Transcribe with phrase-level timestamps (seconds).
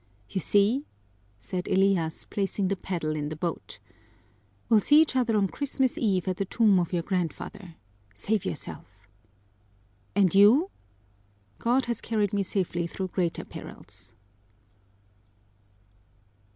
[0.31, 0.87] "You see!"
[1.37, 3.77] said Elias, placing the paddle in the boat.
[4.67, 7.75] "We'll see each other on Christmas Eve at the tomb of your grandfather.
[8.15, 9.07] Save yourself."
[10.15, 10.71] "And you?"
[11.59, 14.15] "God has carried me safely through greater perils."